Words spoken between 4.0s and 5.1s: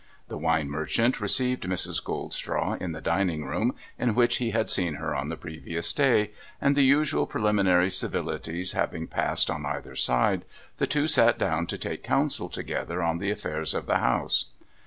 which he had seen